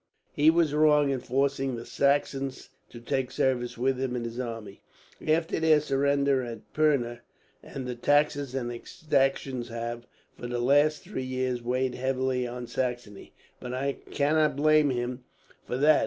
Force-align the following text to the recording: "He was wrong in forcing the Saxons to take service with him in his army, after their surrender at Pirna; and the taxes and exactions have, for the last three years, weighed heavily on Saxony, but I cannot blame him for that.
"He 0.33 0.49
was 0.49 0.73
wrong 0.73 1.11
in 1.11 1.19
forcing 1.19 1.75
the 1.75 1.85
Saxons 1.85 2.69
to 2.89 2.99
take 2.99 3.29
service 3.29 3.77
with 3.77 3.99
him 4.01 4.15
in 4.15 4.23
his 4.23 4.39
army, 4.39 4.81
after 5.27 5.59
their 5.59 5.79
surrender 5.79 6.41
at 6.41 6.73
Pirna; 6.73 7.19
and 7.61 7.85
the 7.85 7.93
taxes 7.93 8.55
and 8.55 8.71
exactions 8.71 9.67
have, 9.69 10.07
for 10.39 10.47
the 10.47 10.57
last 10.57 11.03
three 11.03 11.21
years, 11.21 11.61
weighed 11.61 11.93
heavily 11.93 12.47
on 12.47 12.65
Saxony, 12.65 13.33
but 13.59 13.75
I 13.75 13.97
cannot 14.09 14.55
blame 14.55 14.89
him 14.89 15.23
for 15.67 15.77
that. 15.77 15.99